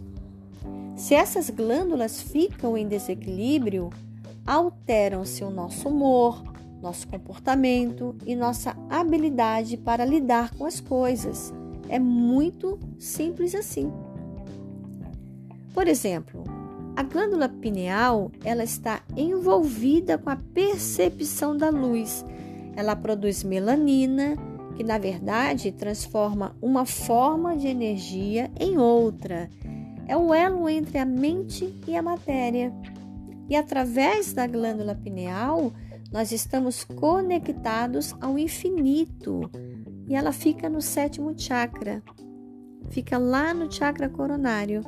Se 0.96 1.14
essas 1.14 1.50
glândulas 1.50 2.22
ficam 2.22 2.78
em 2.78 2.88
desequilíbrio, 2.88 3.90
alteram-se 4.46 5.44
o 5.44 5.50
nosso 5.50 5.88
humor, 5.88 6.44
nosso 6.82 7.08
comportamento 7.08 8.16
e 8.26 8.36
nossa 8.36 8.76
habilidade 8.90 9.78
para 9.78 10.06
lidar 10.06 10.54
com 10.56 10.66
as 10.66 10.80
coisas. 10.80 11.54
É 11.88 12.00
muito 12.00 12.80
simples 12.98 13.56
assim. 13.56 13.92
Por 15.74 15.88
exemplo, 15.88 16.44
a 16.96 17.04
glândula 17.04 17.48
pineal, 17.48 18.32
ela 18.44 18.64
está 18.64 19.02
envolvida 19.16 20.18
com 20.18 20.30
a 20.30 20.36
percepção 20.36 21.56
da 21.56 21.70
luz. 21.70 22.26
Ela 22.76 22.96
produz 22.96 23.44
melanina, 23.44 24.36
que 24.80 24.84
na 24.86 24.98
verdade 24.98 25.74
transforma 25.74 26.56
uma 26.62 26.86
forma 26.86 27.58
de 27.58 27.68
energia 27.68 28.50
em 28.58 28.78
outra. 28.78 29.50
É 30.08 30.16
o 30.16 30.34
elo 30.34 30.70
entre 30.70 30.98
a 30.98 31.06
mente 31.06 31.78
e 31.86 31.98
a 31.98 32.02
matéria. 32.02 32.74
E 33.50 33.58
através 33.58 34.32
da 34.32 34.48
glândula 34.48 34.96
pineal, 34.96 35.74
nós 36.14 36.32
estamos 36.32 36.86
conectados 36.86 38.16
ao 38.22 38.40
infinito. 38.40 39.52
E 40.08 40.16
ela 40.16 40.32
fica 40.32 40.70
no 40.70 40.82
sétimo 40.82 41.38
chakra. 41.38 42.02
Fica 42.90 43.18
lá 43.18 43.54
no 43.54 43.70
chakra 43.70 44.08
coronário. 44.08 44.82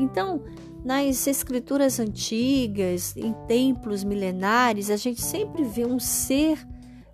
Então, 0.00 0.42
nas 0.84 1.28
escrituras 1.28 2.00
antigas, 2.00 3.16
em 3.16 3.32
templos 3.46 4.02
milenares, 4.02 4.90
a 4.90 4.96
gente 4.96 5.22
sempre 5.22 5.62
vê 5.62 5.86
um 5.86 6.00
ser 6.00 6.66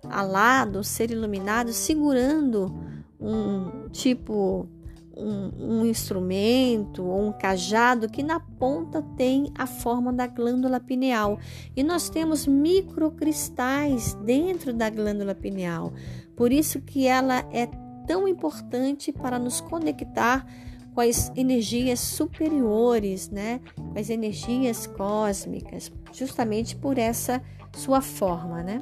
alado, 0.07 0.83
ser 0.83 1.11
iluminado, 1.11 1.73
segurando 1.73 2.73
um 3.19 3.89
tipo 3.89 4.67
um, 5.15 5.79
um, 5.79 5.85
instrumento 5.85 7.03
ou 7.03 7.27
um 7.27 7.31
cajado 7.33 8.09
que 8.09 8.23
na 8.23 8.39
ponta 8.39 9.01
tem 9.17 9.51
a 9.57 9.67
forma 9.67 10.13
da 10.13 10.25
glândula 10.25 10.79
pineal 10.79 11.37
e 11.75 11.83
nós 11.83 12.09
temos 12.09 12.47
microcristais 12.47 14.13
dentro 14.23 14.73
da 14.73 14.89
glândula 14.89 15.35
pineal. 15.35 15.91
Por 16.35 16.53
isso 16.53 16.79
que 16.79 17.05
ela 17.05 17.45
é 17.51 17.67
tão 18.07 18.27
importante 18.27 19.11
para 19.11 19.37
nos 19.37 19.59
conectar 19.59 20.45
com 20.93 21.01
as 21.01 21.31
energias 21.35 21.99
superiores, 21.99 23.29
né? 23.29 23.59
Com 23.75 23.99
as 23.99 24.09
energias 24.09 24.87
cósmicas, 24.87 25.91
justamente 26.11 26.75
por 26.75 26.97
essa 26.97 27.41
sua 27.73 28.01
forma, 28.01 28.63
né? 28.63 28.81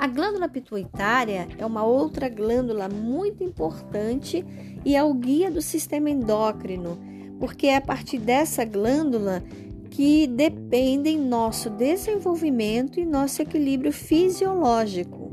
A 0.00 0.06
glândula 0.06 0.48
pituitária 0.48 1.46
é 1.58 1.66
uma 1.66 1.84
outra 1.84 2.26
glândula 2.26 2.88
muito 2.88 3.44
importante 3.44 4.42
e 4.82 4.96
é 4.96 5.04
o 5.04 5.12
guia 5.12 5.50
do 5.50 5.60
sistema 5.60 6.08
endócrino, 6.08 6.98
porque 7.38 7.66
é 7.66 7.76
a 7.76 7.82
partir 7.82 8.16
dessa 8.16 8.64
glândula 8.64 9.44
que 9.90 10.26
dependem 10.26 11.18
nosso 11.18 11.68
desenvolvimento 11.68 12.98
e 12.98 13.04
nosso 13.04 13.42
equilíbrio 13.42 13.92
fisiológico. 13.92 15.32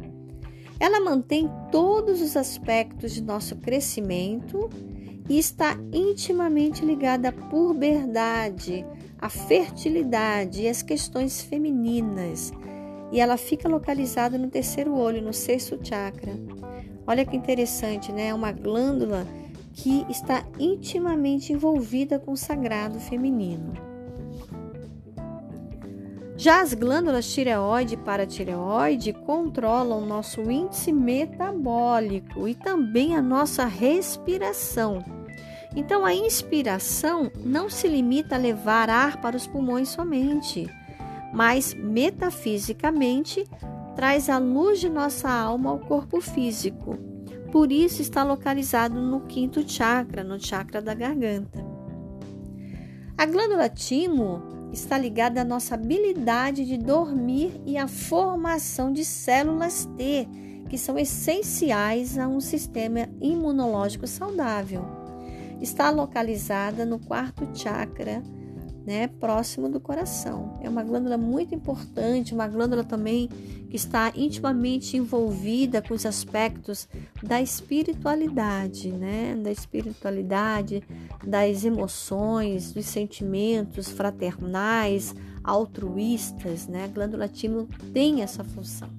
Ela 0.78 1.00
mantém 1.00 1.50
todos 1.72 2.22
os 2.22 2.36
aspectos 2.36 3.14
de 3.14 3.24
nosso 3.24 3.56
crescimento 3.56 4.70
e 5.30 5.40
está 5.40 5.78
intimamente 5.94 6.84
ligada 6.84 7.30
à 7.30 7.32
puberdade, 7.32 8.86
à 9.18 9.30
fertilidade 9.30 10.64
e 10.64 10.68
às 10.68 10.82
questões 10.82 11.42
femininas 11.42 12.52
e 13.12 13.20
ela 13.20 13.38
fica 13.38 13.70
localizada 13.70 14.38
no 14.38 14.50
terceiro 14.50 14.94
olho, 14.94 15.22
no 15.22 15.34
sexto 15.34 15.80
chakra. 15.82 16.34
Olha 17.06 17.26
que 17.26 17.38
interessante, 17.38 18.12
né? 18.12 18.28
É 18.28 18.34
uma 18.34 18.52
glândula 18.52 19.26
que 19.74 20.06
está 20.10 20.44
intimamente 20.60 21.54
envolvida 21.54 22.20
com 22.20 22.32
o 22.32 22.38
sagrado 22.38 23.00
feminino. 23.00 23.74
Já 26.36 26.62
as 26.62 26.74
glândulas 26.74 27.32
tireoide 27.34 27.96
e 27.96 27.98
paratireoide 27.98 29.14
controlam 29.14 30.06
nosso 30.06 30.42
índice 30.52 30.92
metabólico 30.92 32.48
e 32.48 32.54
também 32.54 33.16
a 33.16 33.22
nossa 33.22 33.66
respiração. 33.66 35.04
Então, 35.76 36.06
a 36.06 36.14
inspiração 36.14 37.32
não 37.44 37.70
se 37.70 37.88
limita 37.88 38.36
a 38.36 38.40
levar 38.40 38.90
ar 38.90 39.18
para 39.22 39.38
os 39.38 39.48
pulmões 39.48 39.90
somente 39.90 40.68
mas 41.34 41.74
metafisicamente 41.74 43.44
traz 43.96 44.30
a 44.30 44.38
luz 44.38 44.80
de 44.80 44.90
nossa 44.90 45.30
alma 45.30 45.72
ao 45.72 45.80
corpo 45.80 46.22
físico. 46.22 46.98
Por 47.52 47.72
isso 47.72 48.02
está 48.02 48.24
localizado 48.24 49.02
no 49.02 49.22
quinto 49.22 49.68
chakra, 49.68 50.24
no 50.24 50.40
chakra 50.40 50.82
da 50.82 50.94
garganta. 50.94 51.66
A 53.18 53.26
glândula 53.26 53.68
timo 53.70 54.44
está 54.72 54.98
ligada 54.98 55.42
à 55.42 55.44
nossa 55.44 55.76
habilidade 55.76 56.66
de 56.66 56.78
dormir 56.78 57.60
e 57.66 57.78
à 57.78 57.88
formação 57.88 58.92
de 58.94 59.04
células 59.04 59.86
T, 59.98 60.28
que 60.70 60.78
são 60.78 61.00
essenciais 61.00 62.18
a 62.18 62.28
um 62.28 62.40
sistema 62.40 63.08
imunológico 63.22 64.06
saudável. 64.06 64.86
Está 65.62 65.90
localizada 65.90 66.86
no 66.86 67.00
quarto 67.00 67.48
chakra 67.58 68.22
né, 68.88 69.10
próximo 69.20 69.68
do 69.68 69.82
coração. 69.82 70.58
É 70.64 70.70
uma 70.70 70.82
glândula 70.82 71.18
muito 71.18 71.54
importante, 71.54 72.34
uma 72.34 72.48
glândula 72.48 72.86
também 72.86 73.28
que 73.70 73.76
está 73.76 74.14
intimamente 74.16 74.96
envolvida 74.96 75.82
com 75.82 75.94
os 75.94 76.06
aspectos 76.06 76.88
da 77.22 77.42
espiritualidade, 77.42 78.90
né, 78.90 79.36
da 79.44 79.52
espiritualidade, 79.52 80.82
das 81.22 81.66
emoções, 81.66 82.72
dos 82.72 82.86
sentimentos 82.86 83.90
fraternais, 83.90 85.14
altruístas, 85.44 86.66
né? 86.68 86.86
A 86.86 86.88
glândula 86.88 87.28
timo 87.28 87.68
tem 87.94 88.22
essa 88.22 88.42
função. 88.42 88.90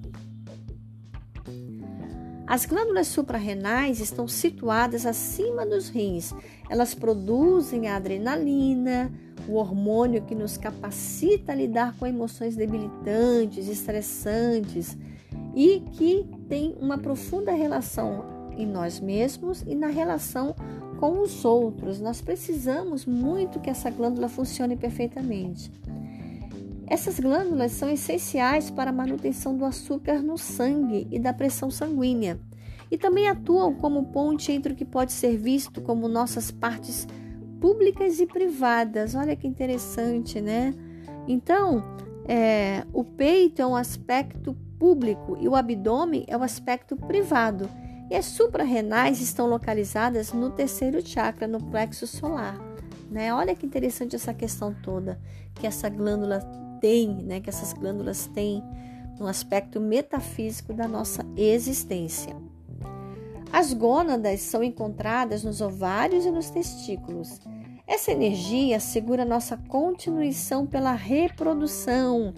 As 2.49 2.65
glândulas 2.65 3.05
suprarrenais 3.05 3.99
estão 3.99 4.27
situadas 4.27 5.05
acima 5.05 5.67
dos 5.67 5.87
rins. 5.87 6.33
Elas 6.67 6.95
produzem 6.95 7.87
a 7.87 7.95
adrenalina, 7.95 9.13
o 9.47 9.55
hormônio 9.55 10.21
que 10.21 10.35
nos 10.35 10.57
capacita 10.57 11.51
a 11.51 11.55
lidar 11.55 11.95
com 11.97 12.05
emoções 12.05 12.55
debilitantes, 12.55 13.67
estressantes 13.67 14.97
e 15.55 15.81
que 15.93 16.25
tem 16.47 16.75
uma 16.79 16.97
profunda 16.97 17.51
relação 17.51 18.25
em 18.57 18.65
nós 18.65 18.99
mesmos 18.99 19.63
e 19.65 19.75
na 19.75 19.87
relação 19.87 20.55
com 20.99 21.21
os 21.21 21.45
outros. 21.45 21.99
Nós 21.99 22.21
precisamos 22.21 23.05
muito 23.05 23.59
que 23.59 23.69
essa 23.69 23.89
glândula 23.89 24.27
funcione 24.27 24.75
perfeitamente. 24.75 25.71
Essas 26.85 27.19
glândulas 27.19 27.71
são 27.71 27.89
essenciais 27.89 28.71
para 28.71 28.89
a 28.89 28.93
manutenção 28.93 29.55
do 29.55 29.63
açúcar 29.63 30.21
no 30.21 30.37
sangue 30.37 31.07
e 31.11 31.19
da 31.19 31.31
pressão 31.31 31.69
sanguínea, 31.69 32.39
e 32.89 32.97
também 32.97 33.27
atuam 33.27 33.75
como 33.75 34.05
ponte 34.05 34.51
entre 34.51 34.73
o 34.73 34.75
que 34.75 34.83
pode 34.83 35.11
ser 35.11 35.37
visto 35.37 35.81
como 35.81 36.07
nossas 36.07 36.49
partes 36.49 37.07
públicas 37.59 38.19
e 38.19 38.25
privadas. 38.25 39.15
Olha 39.15 39.35
que 39.35 39.47
interessante, 39.47 40.41
né? 40.41 40.73
Então, 41.27 41.83
é, 42.27 42.85
o 42.93 43.03
peito 43.03 43.61
é 43.61 43.65
um 43.65 43.75
aspecto 43.75 44.55
público 44.79 45.37
e 45.39 45.47
o 45.47 45.55
abdômen 45.55 46.25
é 46.27 46.35
o 46.35 46.39
um 46.39 46.43
aspecto 46.43 46.95
privado. 46.95 47.69
E 48.09 48.15
as 48.15 48.25
suprarrenais 48.25 49.21
estão 49.21 49.47
localizadas 49.47 50.33
no 50.33 50.49
terceiro 50.49 51.05
chakra, 51.05 51.47
no 51.47 51.63
plexo 51.63 52.07
solar. 52.07 52.59
Né? 53.11 53.33
Olha 53.33 53.55
que 53.55 53.65
interessante 53.65 54.15
essa 54.15 54.33
questão 54.33 54.73
toda 54.73 55.19
que 55.55 55.67
essa 55.67 55.89
glândula 55.89 56.39
tem, 56.79 57.09
né? 57.09 57.39
que 57.39 57.49
essas 57.49 57.73
glândulas 57.73 58.27
têm 58.27 58.63
no 59.19 59.27
aspecto 59.27 59.79
metafísico 59.79 60.73
da 60.73 60.87
nossa 60.87 61.25
existência. 61.35 62.35
As 63.51 63.73
gônadas 63.73 64.41
são 64.41 64.63
encontradas 64.63 65.43
nos 65.43 65.59
ovários 65.59 66.25
e 66.25 66.31
nos 66.31 66.49
testículos. 66.49 67.41
Essa 67.87 68.11
energia 68.11 68.77
assegura 68.77 69.25
nossa 69.25 69.57
continuação 69.57 70.67
pela 70.67 70.93
reprodução, 70.93 72.33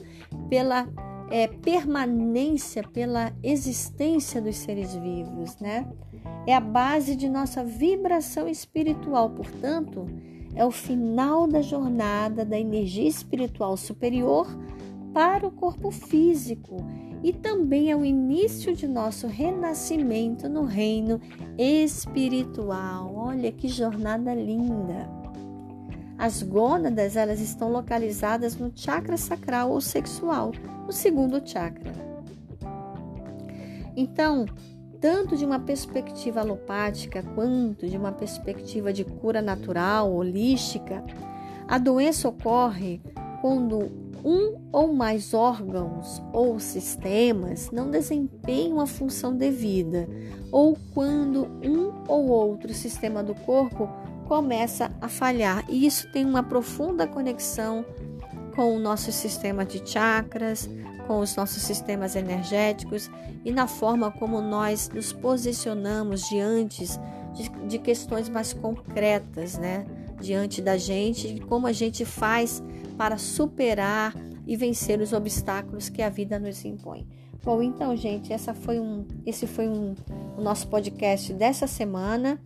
pela 0.50 0.88
é, 1.30 1.48
permanência, 1.48 2.84
pela 2.84 3.34
existência 3.44 4.42
dos 4.42 4.56
seres 4.56 4.96
vivos, 4.96 5.58
né? 5.60 5.86
É 6.48 6.56
a 6.56 6.62
base 6.62 7.16
de 7.16 7.30
nossa 7.30 7.64
vibração 7.64 8.48
espiritual, 8.48 9.30
portanto, 9.32 10.06
é 10.56 10.66
o 10.66 10.72
final 10.72 11.46
da 11.46 11.62
jornada 11.62 12.46
da 12.46 12.58
energia 12.58 13.08
espiritual 13.08 13.76
superior 13.76 14.48
para 15.14 15.46
o 15.46 15.52
corpo 15.52 15.92
físico 15.92 16.78
e 17.24 17.32
também 17.32 17.92
é 17.92 17.96
o 17.96 18.04
início 18.04 18.76
de 18.76 18.88
nosso 18.88 19.28
renascimento 19.28 20.50
no 20.50 20.64
reino 20.64 21.22
espiritual. 21.58 23.14
Olha 23.16 23.52
que 23.52 23.68
jornada 23.68 24.34
linda! 24.34 25.10
As 26.18 26.44
gônadas, 26.44 27.16
elas 27.16 27.40
estão 27.40 27.72
localizadas 27.72 28.56
no 28.56 28.72
chakra 28.76 29.18
sacral 29.18 29.72
ou 29.72 29.82
sexual, 29.82 30.52
no 30.86 30.92
segundo 30.92 31.42
chakra. 31.44 31.92
Então, 33.96 34.46
tanto 35.00 35.36
de 35.36 35.44
uma 35.44 35.60
perspectiva 35.60 36.42
alopática 36.42 37.24
quanto 37.34 37.88
de 37.88 37.98
uma 37.98 38.12
perspectiva 38.12 38.94
de 38.94 39.04
cura 39.04 39.42
natural, 39.42 40.14
holística, 40.14 41.04
a 41.68 41.80
doença 41.80 42.30
ocorre 42.30 43.02
quando 43.42 43.92
um 44.24 44.70
ou 44.72 44.94
mais 44.94 45.34
órgãos 45.34 46.22
ou 46.32 46.60
sistemas 46.60 47.72
não 47.72 47.90
desempenham 47.90 48.80
a 48.80 48.88
função 48.88 49.36
devida, 49.36 50.08
ou 50.52 50.78
quando 50.94 51.48
um 51.64 52.04
ou 52.08 52.28
outro 52.28 52.74
sistema 52.74 53.24
do 53.24 53.34
corpo 53.34 53.90
começa 54.28 54.92
a 55.02 55.08
falhar. 55.08 55.66
E 55.70 55.86
isso 55.86 56.10
tem 56.12 56.26
uma 56.26 56.44
profunda 56.44 57.08
conexão 57.08 57.86
com 58.56 58.76
o 58.76 58.80
nosso 58.80 59.12
sistema 59.12 59.66
de 59.66 59.82
chakras, 59.90 60.70
com 61.08 61.20
os 61.20 61.36
nossos 61.36 61.64
sistemas 61.64 62.16
energéticos 62.16 63.10
e 63.44 63.52
na 63.52 63.68
forma 63.68 64.12
como 64.12 64.42
nós 64.42 64.90
nos 64.94 65.12
posicionamos 65.12 66.28
diante 66.30 66.86
de, 67.34 67.50
de 67.68 67.80
questões 67.80 68.30
mais 68.30 68.54
concretas, 68.54 69.58
né? 69.58 69.86
Diante 70.22 70.62
da 70.62 70.78
gente, 70.78 71.40
como 71.42 71.68
a 71.68 71.72
gente 71.72 72.06
faz 72.06 72.64
para 72.98 73.18
superar 73.18 74.14
e 74.46 74.56
vencer 74.56 75.02
os 75.02 75.14
obstáculos 75.14 75.90
que 75.90 76.02
a 76.02 76.10
vida 76.10 76.38
nos 76.38 76.64
impõe. 76.64 77.08
Bom, 77.44 77.62
então, 77.62 77.96
gente, 77.96 78.32
essa 78.32 78.54
foi 78.54 78.80
um, 78.80 79.06
esse 79.26 79.48
foi 79.48 79.68
um, 79.68 79.96
o 80.38 80.42
nosso 80.42 80.68
podcast 80.68 81.34
dessa 81.34 81.66
semana. 81.66 82.40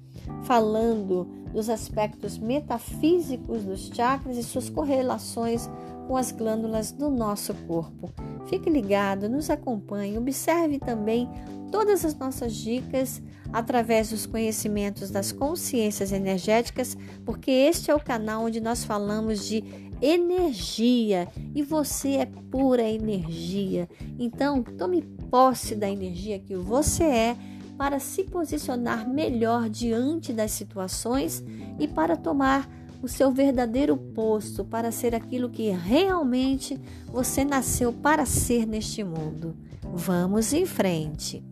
falando 0.43 1.27
dos 1.51 1.69
aspectos 1.69 2.37
metafísicos 2.37 3.63
dos 3.63 3.87
chakras 3.87 4.37
e 4.37 4.43
suas 4.43 4.69
correlações 4.69 5.69
com 6.07 6.15
as 6.17 6.31
glândulas 6.31 6.91
do 6.91 7.09
nosso 7.09 7.53
corpo. 7.67 8.11
Fique 8.47 8.69
ligado, 8.69 9.29
nos 9.29 9.49
acompanhe, 9.49 10.17
observe 10.17 10.79
também 10.79 11.29
todas 11.71 12.05
as 12.05 12.15
nossas 12.15 12.55
dicas 12.55 13.21
através 13.51 14.09
dos 14.09 14.25
conhecimentos 14.25 15.09
das 15.09 15.31
consciências 15.31 16.11
energéticas, 16.11 16.97
porque 17.25 17.51
este 17.51 17.89
é 17.89 17.95
o 17.95 17.99
canal 17.99 18.45
onde 18.45 18.61
nós 18.61 18.83
falamos 18.83 19.45
de 19.45 19.63
energia 20.01 21.27
e 21.53 21.63
você 21.63 22.17
é 22.17 22.25
pura 22.25 22.83
energia. 22.83 23.89
Então, 24.19 24.61
tome 24.61 25.01
posse 25.29 25.75
da 25.75 25.89
energia 25.89 26.39
que 26.39 26.55
você 26.55 27.03
é 27.03 27.37
para 27.77 27.99
se 27.99 28.23
posicionar 28.23 29.07
melhor 29.07 29.69
diante 29.69 30.31
das 30.31 30.51
situações 30.51 31.43
e 31.79 31.87
para 31.87 32.15
tomar 32.15 32.69
o 33.05 33.07
seu 33.07 33.31
verdadeiro 33.31 33.95
posto, 33.95 34.65
para 34.65 34.91
ser 34.91 35.13
aquilo 35.13 35.49
que 35.49 35.69
realmente 35.69 36.79
você 37.07 37.45
nasceu 37.45 37.93
para 37.93 38.25
ser 38.25 38.65
neste 38.65 39.03
mundo. 39.03 39.55
Vamos 39.83 40.51
em 40.53 40.65
frente. 40.65 41.43